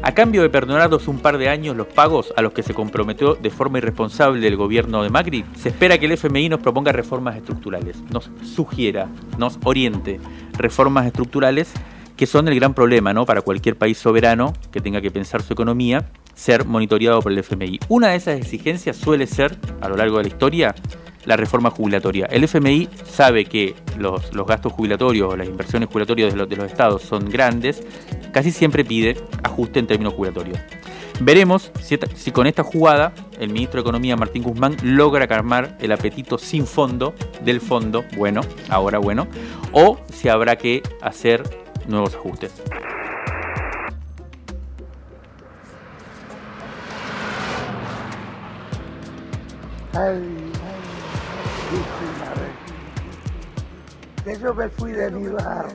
[0.00, 3.34] A cambio de perdonarnos un par de años los pagos a los que se comprometió
[3.34, 7.36] de forma irresponsable el gobierno de Macri, se espera que el FMI nos proponga reformas
[7.36, 10.18] estructurales, nos sugiera, nos oriente
[10.56, 11.70] reformas estructurales
[12.16, 13.26] que son el gran problema ¿no?
[13.26, 16.06] para cualquier país soberano que tenga que pensar su economía,
[16.38, 17.80] ser monitoreado por el FMI.
[17.88, 20.74] Una de esas exigencias suele ser, a lo largo de la historia,
[21.24, 22.26] la reforma jubilatoria.
[22.26, 26.66] El FMI sabe que los, gastos jubilatorios o las inversiones jubilatorias de los, de los
[26.66, 27.82] estados son grandes,
[28.32, 30.58] casi siempre pide ajuste en términos jubilatorios.
[31.20, 35.90] Veremos si, si, con esta jugada el ministro de Economía Martín Guzmán logra calmar el
[35.90, 39.26] apetito sin fondo del fondo, bueno, ahora bueno,
[39.72, 41.42] o si habrá que hacer
[41.88, 42.52] nuevos ajustes.
[54.24, 55.74] Que yo me fui de mi barrio.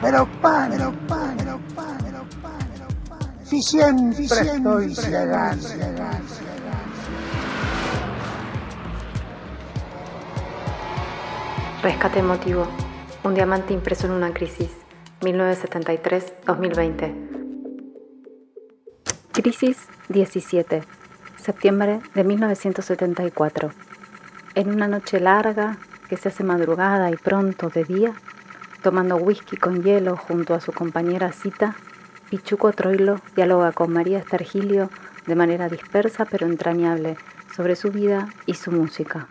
[0.00, 3.18] Pero pan, pero pan, pero pan, pero pan, pero pan.
[3.44, 5.68] Si siempre, siempre estoy llegando.
[11.82, 12.66] Rescate emotivo.
[13.24, 14.70] Un diamante impreso en una crisis.
[15.20, 17.41] 1973-2020.
[19.32, 20.82] Crisis 17.
[21.36, 23.70] Septiembre de 1974.
[24.54, 25.78] En una noche larga
[26.10, 28.12] que se hace madrugada y pronto de día,
[28.82, 31.74] tomando whisky con hielo junto a su compañera Cita,
[32.28, 34.90] Pichuco Troilo dialoga con María Estergilio
[35.26, 37.16] de manera dispersa pero entrañable
[37.56, 39.28] sobre su vida y su música.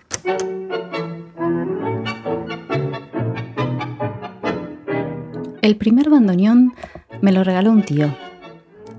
[5.61, 6.73] El primer bandoneón
[7.21, 8.30] me lo regaló un tío.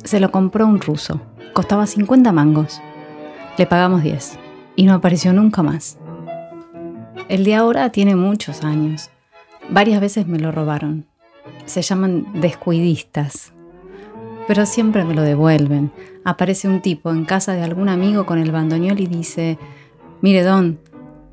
[0.05, 1.21] Se lo compró un ruso.
[1.53, 2.81] Costaba 50 mangos.
[3.57, 4.39] Le pagamos 10
[4.75, 5.99] y no apareció nunca más.
[7.29, 9.11] El de ahora tiene muchos años.
[9.71, 11.07] Varias veces me lo robaron.
[11.67, 13.53] Se llaman descuidistas.
[14.49, 15.93] Pero siempre me lo devuelven.
[16.25, 19.57] Aparece un tipo en casa de algún amigo con el bandoneol y dice,
[20.21, 20.81] mire don,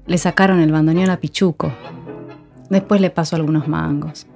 [0.06, 1.72] le sacaron el bandoneol a Pichuco.
[2.70, 4.28] Después le paso algunos mangos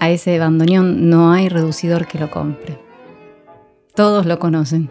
[0.00, 2.78] a ese bandoneón no hay reducidor que lo compre.
[3.94, 4.90] Todos lo conocen.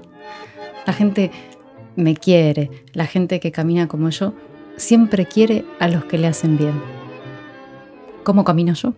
[0.85, 1.31] La gente
[1.95, 4.33] me quiere, la gente que camina como yo
[4.77, 6.79] siempre quiere a los que le hacen bien.
[8.23, 8.93] ¿Cómo camino yo?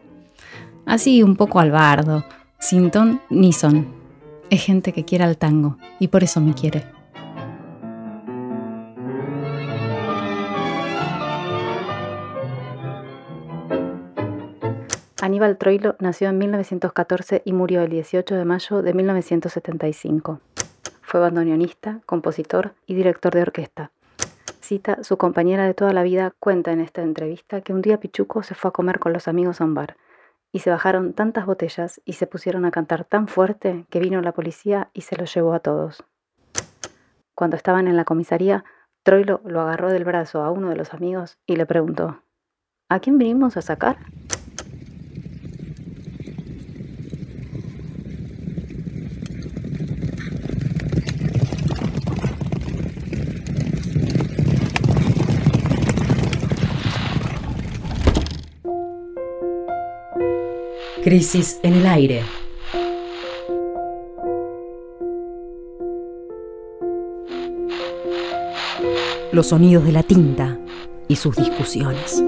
[0.86, 2.26] Así un poco al bardo,
[2.60, 3.88] sin ton ni son.
[4.50, 6.84] Es gente que quiere al tango y por eso me quiere.
[15.42, 20.40] Aníbal Troilo nació en 1914 y murió el 18 de mayo de 1975.
[21.02, 23.92] Fue bandoneonista, compositor y director de orquesta.
[24.60, 28.44] Cita, su compañera de toda la vida, cuenta en esta entrevista que un día Pichuco
[28.44, 29.98] se fue a comer con los amigos a un bar
[30.52, 34.34] y se bajaron tantas botellas y se pusieron a cantar tan fuerte que vino la
[34.34, 36.04] policía y se los llevó a todos.
[37.34, 38.64] Cuando estaban en la comisaría,
[39.02, 42.22] Troilo lo agarró del brazo a uno de los amigos y le preguntó,
[42.90, 43.98] ¿A quién vinimos a sacar?
[61.12, 62.24] Crisis en el aire.
[69.34, 70.58] Los sonidos de la tinta
[71.10, 72.24] y sus discusiones.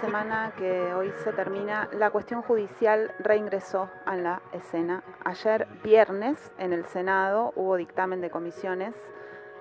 [0.00, 5.02] Semana que hoy se termina, la cuestión judicial reingresó a la escena.
[5.24, 8.94] Ayer viernes en el Senado hubo dictamen de comisiones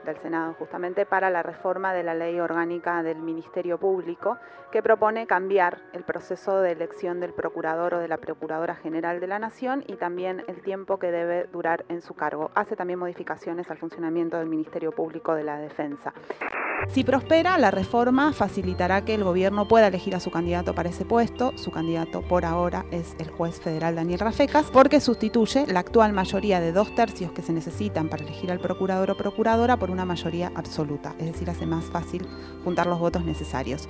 [0.05, 4.37] del Senado justamente para la reforma de la ley orgánica del Ministerio Público
[4.71, 9.27] que propone cambiar el proceso de elección del procurador o de la procuradora general de
[9.27, 12.49] la Nación y también el tiempo que debe durar en su cargo.
[12.55, 16.13] Hace también modificaciones al funcionamiento del Ministerio Público de la Defensa.
[16.87, 21.05] Si prospera, la reforma facilitará que el gobierno pueda elegir a su candidato para ese
[21.05, 21.53] puesto.
[21.55, 26.59] Su candidato por ahora es el juez federal Daniel Rafecas, porque sustituye la actual mayoría
[26.59, 30.51] de dos tercios que se necesitan para elegir al procurador o procuradora por una mayoría
[30.55, 32.25] absoluta, es decir, hace más fácil
[32.63, 33.87] juntar los votos necesarios.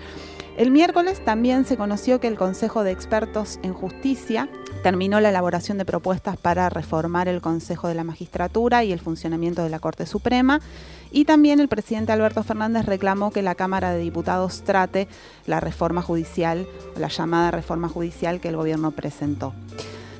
[0.57, 4.49] El miércoles también se conoció que el Consejo de Expertos en Justicia
[4.83, 9.63] terminó la elaboración de propuestas para reformar el Consejo de la Magistratura y el funcionamiento
[9.63, 10.59] de la Corte Suprema.
[11.11, 15.07] Y también el presidente Alberto Fernández reclamó que la Cámara de Diputados trate
[15.47, 16.67] la reforma judicial,
[16.97, 19.53] la llamada reforma judicial que el gobierno presentó.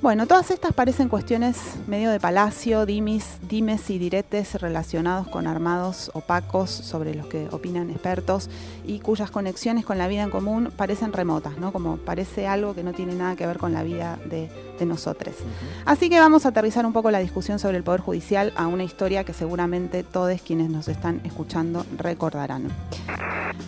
[0.02, 1.58] Bueno, todas estas parecen cuestiones
[1.88, 7.90] medio de palacio, dimis, dimes y diretes relacionados con armados opacos sobre los que opinan
[7.90, 8.50] expertos
[8.88, 11.74] y cuyas conexiones con la vida en común parecen remotas, ¿no?
[11.74, 15.36] Como parece algo que no tiene nada que ver con la vida de, de nosotros.
[15.84, 18.86] Así que vamos a aterrizar un poco la discusión sobre el Poder Judicial a una
[18.86, 22.70] historia que seguramente todos quienes nos están escuchando recordarán.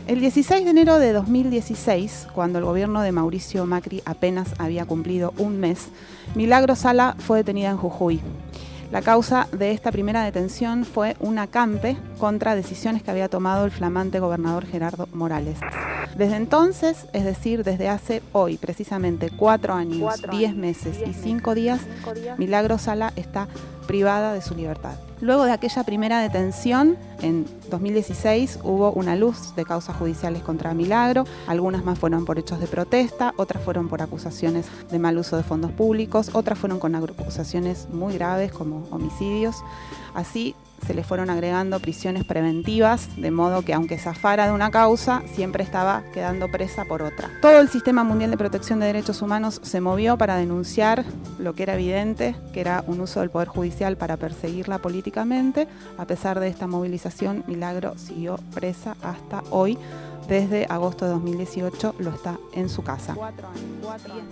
[0.08, 5.34] El 16 de enero de 2016, cuando el gobierno de Mauricio Macri apenas había cumplido
[5.38, 5.89] un mes,
[6.34, 8.22] Milagro Sala fue detenida en Jujuy.
[8.89, 13.72] La causa de esta primera detención fue un acampe contra decisiones que había tomado el
[13.72, 15.60] flamante gobernador Gerardo Morales.
[16.17, 21.82] Desde entonces, es decir, desde hace hoy, precisamente cuatro años, diez meses y cinco días,
[22.38, 23.48] Milagro Sala está
[23.86, 24.96] privada de su libertad.
[25.22, 31.26] Luego de aquella primera detención, en 2016 hubo una luz de causas judiciales contra Milagro,
[31.46, 35.44] algunas más fueron por hechos de protesta, otras fueron por acusaciones de mal uso de
[35.44, 39.64] fondos públicos, otras fueron con acusaciones muy graves como homicidios.
[40.16, 45.22] Así se le fueron agregando prisiones preventivas, de modo que aunque zafara de una causa,
[45.34, 47.30] siempre estaba quedando presa por otra.
[47.41, 51.06] Todo el sistema mundial de protección de derechos humanos se movió para denunciar
[51.39, 55.67] lo que era evidente, que era un uso del Poder Judicial para perseguirla políticamente.
[55.98, 59.78] A pesar de esta movilización, Milagro siguió presa hasta hoy
[60.28, 63.16] desde agosto de 2018 lo está en su casa.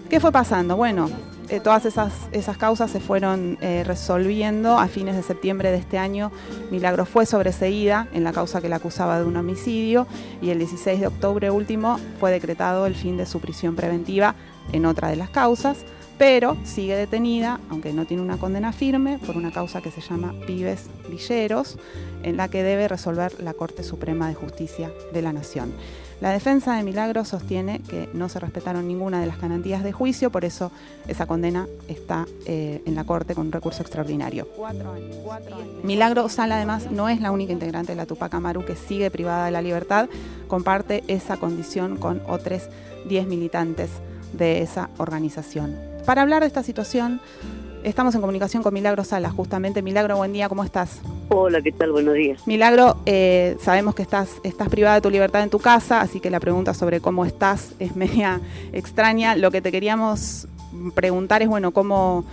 [0.09, 0.75] ¿Qué fue pasando?
[0.75, 1.09] Bueno,
[1.49, 5.97] eh, todas esas, esas causas se fueron eh, resolviendo a fines de septiembre de este
[5.97, 6.31] año.
[6.71, 10.07] Milagro fue sobreseída en la causa que la acusaba de un homicidio
[10.41, 14.35] y el 16 de octubre último fue decretado el fin de su prisión preventiva
[14.71, 15.85] en otra de las causas
[16.19, 20.35] pero sigue detenida, aunque no tiene una condena firme, por una causa que se llama
[20.45, 21.77] Pibes Villeros,
[22.23, 25.71] en la que debe resolver la Corte Suprema de Justicia de la Nación.
[26.19, 30.29] La defensa de Milagro sostiene que no se respetaron ninguna de las garantías de juicio,
[30.29, 30.73] por eso
[31.07, 34.45] esa condena está eh, en la Corte con un recurso extraordinario.
[35.83, 39.45] Milagro Sala además no es la única integrante de la Tupac Amaru que sigue privada
[39.45, 40.09] de la libertad,
[40.49, 42.63] comparte esa condición con otros
[43.07, 43.89] 10 militantes
[44.33, 45.88] de esa organización.
[46.05, 47.19] Para hablar de esta situación,
[47.83, 49.81] estamos en comunicación con Milagro Salas, justamente.
[49.81, 51.01] Milagro, buen día, ¿cómo estás?
[51.29, 51.91] Hola, ¿qué tal?
[51.91, 52.47] Buenos días.
[52.47, 56.29] Milagro, eh, sabemos que estás, estás privada de tu libertad en tu casa, así que
[56.29, 58.41] la pregunta sobre cómo estás es media
[58.73, 59.35] extraña.
[59.35, 60.47] Lo que te queríamos
[60.95, 62.25] preguntar es, bueno, cómo,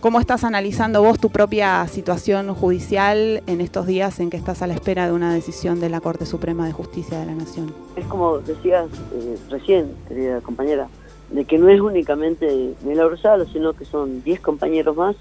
[0.00, 4.66] cómo estás analizando vos tu propia situación judicial en estos días en que estás a
[4.66, 7.72] la espera de una decisión de la Corte Suprema de Justicia de la Nación.
[7.94, 10.88] Es como decías eh, recién, querida compañera,
[11.30, 15.16] de que no es únicamente Milagro Sala, sino que son 10 compañeros más,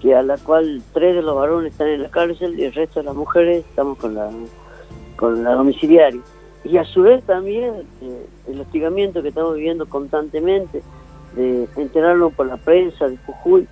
[0.00, 3.00] que a la cual tres de los varones están en la cárcel y el resto
[3.00, 4.30] de las mujeres estamos con la,
[5.16, 6.20] con la domiciliaria.
[6.64, 10.82] y a su vez también eh, el hostigamiento que estamos viviendo constantemente,
[11.36, 13.66] de enterarnos por la prensa de Jujuy,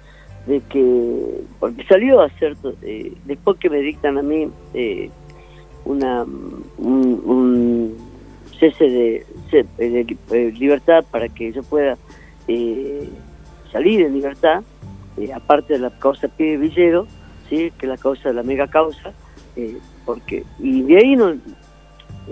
[0.47, 5.11] de que, porque salió a ser, eh, después que me dictan a mí eh,
[5.85, 6.25] una
[6.79, 7.97] un,
[8.59, 9.25] cese
[9.79, 11.97] de, libertad para que yo pueda
[13.73, 14.63] salir en libertad,
[15.35, 17.07] aparte de la causa Pie Villero,
[17.49, 17.73] ¿sí?
[17.79, 19.13] que es la causa de la mega causa,
[20.05, 21.37] porque y de ahí no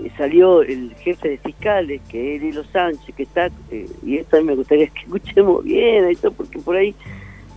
[0.03, 4.37] eh, salió el jefe de fiscales, que es Hilo Sánchez, que está, eh, y esto
[4.37, 6.93] a mí me gustaría que escuchemos bien, esto porque por ahí,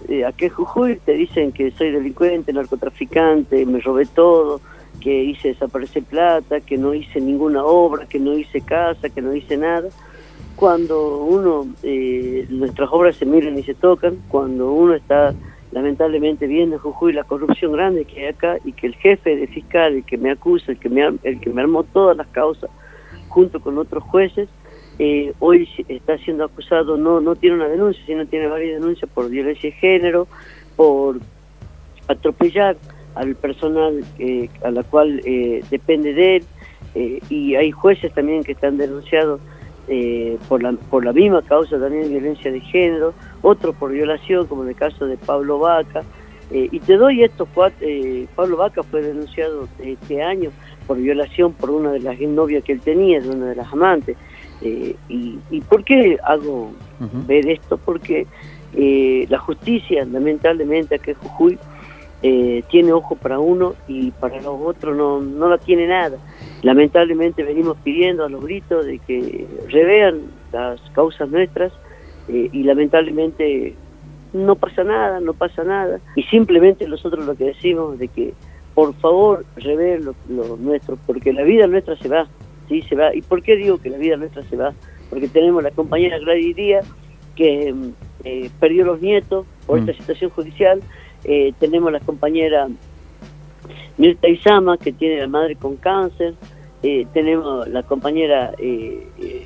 [0.09, 4.61] eh, aquí en Jujuy te dicen que soy delincuente, narcotraficante, me robé todo,
[5.01, 9.35] que hice desaparecer plata, que no hice ninguna obra, que no hice casa, que no
[9.35, 9.89] hice nada.
[10.57, 11.67] Cuando uno,
[12.51, 15.35] nuestras obras se miran y se tocan, cuando uno está
[15.73, 19.95] lamentablemente viendo Jujuy la corrupción grande que hay acá y que el jefe de fiscal,
[19.95, 22.71] el que me acusa, el que me, el que me armó todas las causas,
[23.29, 24.49] junto con otros jueces,
[24.99, 29.31] eh, hoy está siendo acusado, no, no tiene una denuncia, sino tiene varias denuncias por
[29.31, 30.27] violencia de género,
[30.77, 31.21] por
[32.09, 32.77] atropellar
[33.15, 36.45] al personal eh, a la cual eh, depende de él,
[37.29, 39.41] y hay jueces también que están denunciados
[39.93, 44.47] eh, por, la, por la misma causa también de violencia de género, otro por violación,
[44.47, 46.05] como en el caso de Pablo Vaca.
[46.53, 50.51] Eh, y te doy estos cuatro, eh, Pablo Vaca fue denunciado este año
[50.87, 54.17] por violación por una de las novias que él tenía, de una de las amantes.
[54.63, 54.95] y,
[55.51, 56.71] ¿Y por qué hago
[57.27, 57.77] ver esto?
[57.77, 58.29] Porque
[59.29, 61.59] la justicia, lamentablemente, aquí en Jujuy,
[62.21, 66.19] tiene ojo para uno y para los otros no, no la tiene nada.
[66.63, 71.73] Lamentablemente venimos pidiendo a los gritos de que revean las causas nuestras
[72.29, 73.75] eh, y lamentablemente
[74.33, 76.01] no pasa nada, no pasa nada.
[76.15, 78.35] Y simplemente nosotros lo que decimos de que
[78.75, 80.15] por favor reveen lo,
[80.57, 82.29] nuestro, porque la vida nuestra se va,
[82.69, 83.15] sí, se va.
[83.15, 84.73] ¿Y por qué digo que la vida nuestra se va?
[85.09, 86.87] Porque tenemos la compañera Gladys Díaz
[87.35, 87.75] que
[88.25, 89.97] eh, perdió los nietos por esta mm.
[89.97, 90.81] situación judicial,
[91.25, 92.69] eh, tenemos la compañera
[94.01, 96.35] Mirta Isama, que tiene la madre con cáncer,
[96.83, 99.45] eh, tenemos la compañera eh, eh,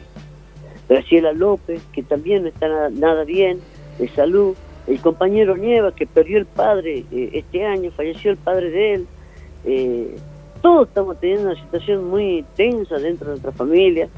[0.88, 3.58] Graciela López, que también no está nada, bien
[3.98, 4.54] de salud,
[4.86, 10.16] el compañero Nieva, que perdió el padre este año, falleció el padre de él,
[10.62, 14.08] todos estamos teniendo una situación muy tensa dentro de nuestra familia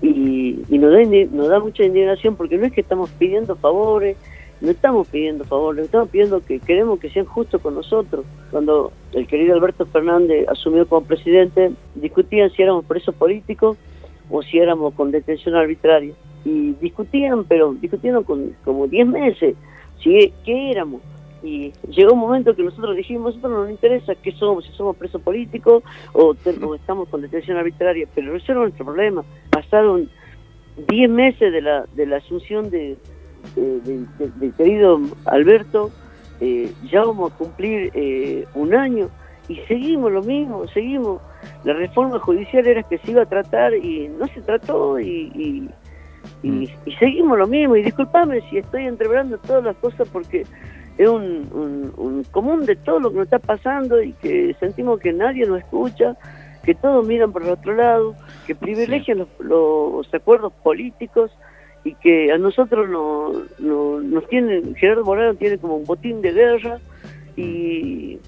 [0.00, 1.00] y, y nos, da,
[1.32, 4.16] nos da mucha indignación porque no es que estamos pidiendo favores,
[4.62, 8.24] no estamos pidiendo favores, estamos pidiendo que queremos que sean justos con nosotros.
[8.52, 13.76] Cuando el querido Alberto Fernández asumió como presidente, discutían si éramos presos políticos
[14.30, 16.14] o si éramos con detención arbitraria.
[16.44, 19.56] Y discutían, pero discutieron con como 10 meses,
[20.00, 21.02] si, qué éramos.
[21.42, 24.96] Y llegó un momento que nosotros dijimos, nosotros no nos interesa qué somos, si somos
[24.96, 29.24] presos políticos o, o estamos con detención arbitraria, pero ese era nuestro problema.
[29.50, 30.08] Pasaron
[30.86, 32.96] 10 meses de la, de la asunción de,
[33.56, 35.90] eh, del, querido Alberto,
[36.40, 39.08] eh, ya vamos a cumplir eh, un año
[39.48, 41.20] y seguimos lo mismo, seguimos.
[41.64, 45.68] La reforma judicial era que se iba a tratar y no se trató y,
[46.42, 46.66] y, mm.
[46.98, 47.76] seguimos lo mismo.
[47.76, 50.46] Y discúlpame si estoy entreverando todas las cosas porque
[50.98, 55.12] es un, un, común de todo lo que nos está pasando y que sentimos que
[55.12, 56.16] nadie nos escucha,
[56.64, 58.14] que todos miran por el otro lado,
[58.46, 61.30] que privilegian los, los acuerdos políticos
[61.84, 66.78] y que a nosotros no, nos tienen, Gerardo Moreno tiene como un botín de guerra
[67.36, 68.18] y,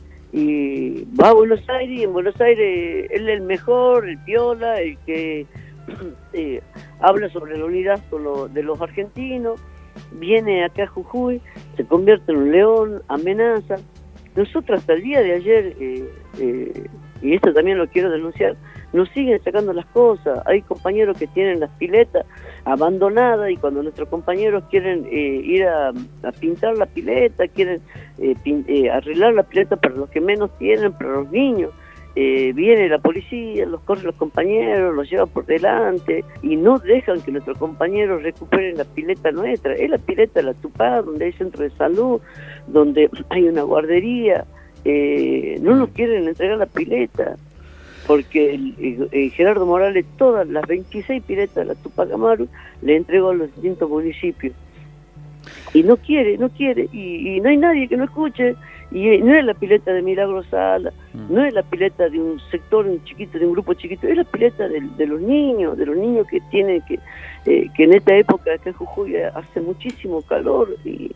[1.21, 4.99] va a Buenos Aires y en Buenos Aires él es el mejor, el piola, el
[5.07, 5.47] que
[6.33, 6.61] eh,
[6.99, 8.01] habla sobre la unidad
[8.51, 9.61] de los argentinos,
[10.13, 11.41] viene acá a Jujuy,
[11.77, 13.77] se convierte en un león, amenaza.
[14.35, 16.09] Nosotros hasta el día de ayer, eh,
[16.41, 16.85] eh,
[17.23, 18.57] y esto también lo quiero denunciar,
[18.95, 20.41] nos siguen sacando las cosas.
[20.47, 22.25] Hay compañeros que tienen las piletas
[22.65, 25.93] abandonadas y cuando nuestros compañeros quieren eh, ir a,
[26.41, 27.83] pintar la pileta, quieren
[28.19, 31.73] eh, eh, arreglar la pileta para los que menos tienen, para los niños,
[32.15, 37.33] viene la policía, los corre los compañeros, los lleva por delante y no dejan que
[37.33, 39.75] nuestros compañeros recuperen la pileta nuestra.
[39.75, 42.21] Es la pileta de la Tupá, donde hay centro de salud,
[42.69, 44.45] donde hay una guardería.
[44.85, 47.35] no nos quieren entregar la pileta
[48.07, 52.49] porque el, Gerardo Morales todas las 26 piletas de la Tupac Amaru
[52.83, 54.55] le entregó a los distintos municipios.
[55.73, 58.55] Y no quiere, no quiere, y, no hay nadie que no escuche,
[58.93, 61.35] y no es la pileta de Milagro Sala, mm.
[61.35, 64.69] no es la pileta de un sector chiquito, de un grupo chiquito, es la pileta
[64.69, 67.01] de, los niños, de los niños que tienen que,
[67.47, 71.11] eh, que en esta época acá en Jujuy hace muchísimo calor y,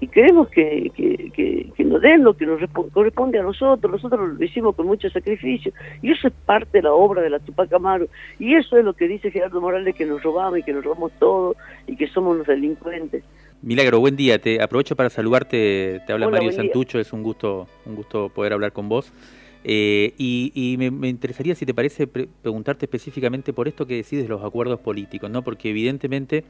[0.00, 2.60] y queremos que, que, que, nos den lo que nos
[2.92, 5.72] corresponde a nosotros, nosotros lo hicimos con mucho sacrificio,
[6.02, 8.94] y eso es parte de la obra de la Tupac Amaru, y eso es lo
[8.94, 12.36] que dice Gerardo Morales, que nos robamos y que nos robamos todo, y que somos
[12.36, 13.24] los delincuentes.
[13.60, 17.96] Milagro, buen día, te aprovecho para saludarte, te habla Mario Santucho, es un gusto, un
[17.96, 19.12] gusto poder hablar con vos.
[19.64, 24.78] Eh, y, me, interesaría, si te parece, preguntarte específicamente por esto que decides los acuerdos
[24.80, 25.42] políticos, ¿no?
[25.42, 26.44] Porque evidentemente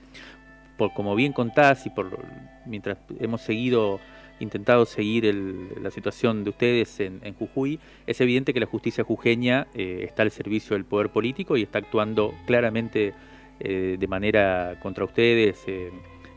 [0.78, 2.18] por como bien contás y por
[2.64, 4.00] mientras hemos seguido
[4.40, 5.34] intentado seguir
[5.82, 10.30] la situación de ustedes en, Jujuy, es evidente que la justicia jujeña eh, está al
[10.30, 13.14] servicio del poder político y está actuando claramente
[13.58, 15.90] eh, de manera contra ustedes, eh,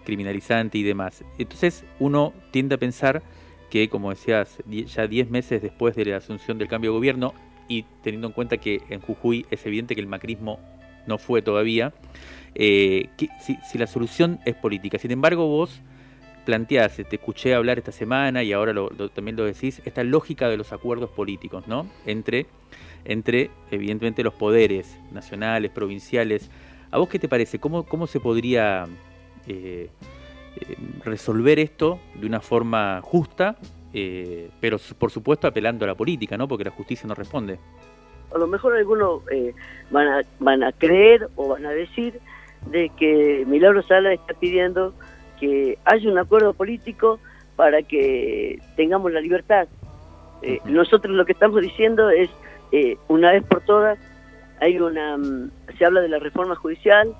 [0.03, 1.23] criminalizante y demás.
[1.37, 3.21] Entonces uno tiende a pensar
[3.69, 7.35] que, como decías, ya 10 meses después de la asunción del cambio de gobierno
[7.67, 10.59] y teniendo en cuenta que en Jujuy es evidente que el macrismo
[11.07, 11.93] no fue todavía,
[12.55, 14.97] eh, si, la solución es política.
[14.97, 15.81] Sin embargo, vos
[16.45, 18.73] planteás, te escuché hablar esta semana y ahora
[19.13, 21.87] también lo decís, esta lógica de los acuerdos políticos, ¿no?
[22.05, 22.47] Entre,
[23.05, 26.49] entre, evidentemente, los poderes nacionales, provinciales.
[26.89, 27.59] ¿A vos qué te parece?
[27.59, 28.85] ¿Cómo, cómo se podría
[29.47, 29.89] eh,
[30.57, 33.55] eh, resolver esto de una forma justa,
[34.61, 36.47] pero por supuesto apelando a la política, ¿no?
[36.47, 37.59] Porque la justicia no responde.
[38.33, 39.21] A lo mejor algunos
[39.89, 42.19] van, a, van a creer o van a decir
[42.67, 44.93] de que Milagro Sala está pidiendo
[45.39, 47.19] que haya un acuerdo político
[47.55, 49.67] para que tengamos la libertad.
[50.41, 52.29] Eh, nosotros lo que estamos diciendo es,
[52.71, 53.99] eh, una vez por todas,
[54.59, 57.13] hay una, mm, se habla de la reforma judicial,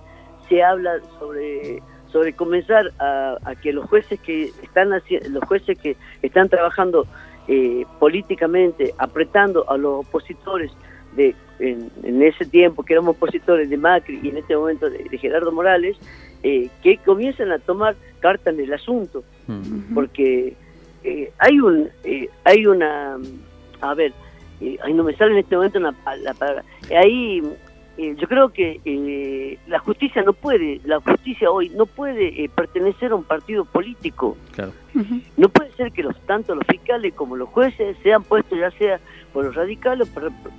[0.48, 1.82] se habla sobre
[2.12, 7.08] sobre comenzar a, que los jueces que están los jueces que están trabajando
[7.48, 10.72] eh, políticamente apretando a los opositores
[11.16, 15.51] de en, ese tiempo que éramos opositores de Macri y en este momento de, Gerardo
[15.51, 15.97] Morales,
[16.43, 19.24] eh, que comienzan a tomar carta en el asunto,
[19.93, 20.55] porque
[21.03, 23.18] eh, hay un eh, hay una
[23.82, 24.14] a ver,
[24.84, 26.64] ahí no me sale en este momento una, la palabra,
[27.98, 33.16] ahí yo creo que la justicia no puede, la justicia hoy no puede pertenecer a
[33.16, 34.38] un partido político.
[35.38, 39.00] No puede ser que los tanto los fiscales como los jueces sean puestos ya sea
[39.34, 40.10] por los radicales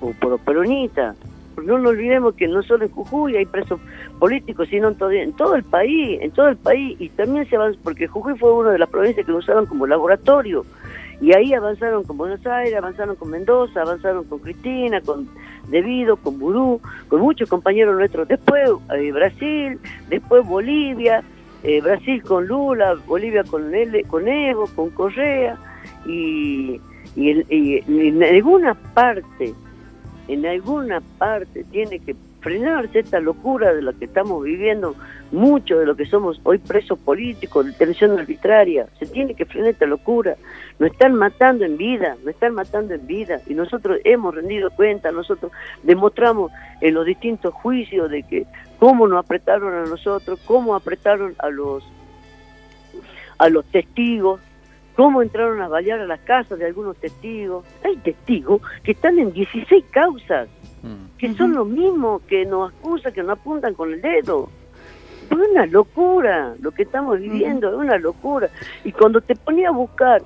[0.01, 1.15] o por, los peronistas.
[1.63, 3.79] No nos olvidemos que no solo en Jujuy hay presos
[4.17, 7.55] políticos, sino en todo, en todo el país, en todo el país, y también se
[7.55, 10.65] avanza, porque Jujuy fue una de las provincias que usaban como laboratorio,
[11.21, 15.29] y ahí avanzaron con Buenos Aires, avanzaron con Mendoza, avanzaron con Cristina, con
[15.67, 18.27] Devido, con Burú, con muchos compañeros nuestros.
[18.27, 21.23] Después eh, Brasil, después Bolivia,
[21.63, 25.57] eh, Brasil con Lula, Bolivia con, L, con Evo, con Correa,
[26.05, 26.79] y
[27.15, 29.53] y, en alguna parte,
[30.27, 34.95] en alguna parte tiene que frenarse esta locura de la que estamos viviendo,
[35.31, 39.85] mucho de lo que somos hoy presos políticos, detención arbitraria, se tiene que frenar esta
[39.85, 40.35] locura,
[40.77, 45.11] nos están matando en vida, nos están matando en vida, y nosotros hemos rendido cuenta,
[45.11, 48.45] nosotros demostramos en los distintos juicios de que
[48.77, 51.83] cómo nos apretaron a nosotros, cómo apretaron a los
[53.39, 54.39] a los testigos,
[54.95, 57.65] cómo entraron a balear a las casas de algunos testigos.
[57.83, 60.47] Hay testigos que están en 16 causas,
[60.81, 61.17] mm.
[61.17, 64.49] que son los mismos que nos acusan, que nos apuntan con el dedo.
[65.29, 68.49] Es una locura lo que estamos viviendo, es una locura.
[68.83, 70.21] Y cuando te ponía a buscar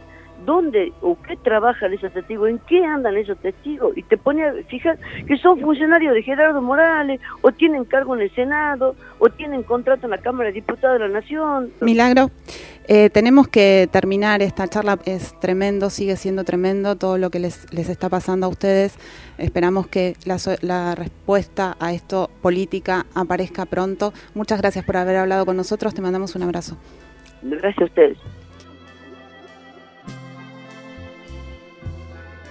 [0.45, 4.53] dónde o qué trabajan esos testigos, en qué andan esos testigos, y te pone a
[4.67, 9.63] fijar que son funcionarios de Gerardo Morales, o tienen cargo en el Senado, o tienen
[9.63, 11.71] contrato en la Cámara de Diputados de la Nación.
[11.81, 12.31] Milagro,
[12.87, 17.71] eh, tenemos que terminar esta charla, es tremendo, sigue siendo tremendo todo lo que les,
[17.73, 18.97] les está pasando a ustedes.
[19.37, 24.13] Esperamos que la, la respuesta a esto política aparezca pronto.
[24.33, 26.77] Muchas gracias por haber hablado con nosotros, te mandamos un abrazo.
[27.41, 28.17] Gracias a ustedes.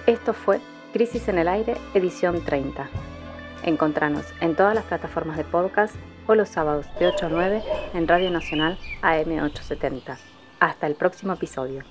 [0.06, 0.60] Esto fue
[0.92, 2.88] Crisis en el Aire, edición 30.
[3.64, 5.96] Encontranos en todas las plataformas de podcast
[6.28, 10.16] o los sábados de 8 a 9 en Radio Nacional AM870.
[10.60, 11.82] Hasta el próximo episodio.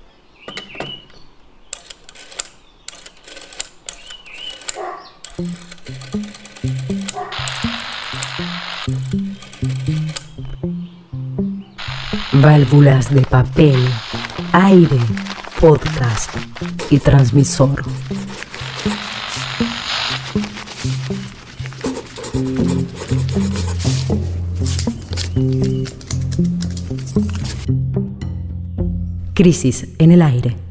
[12.31, 13.75] Válvulas de papel,
[14.53, 14.99] aire
[15.59, 16.31] podcast
[16.89, 17.83] y transmisor.
[29.33, 30.64] Crisis en el aire.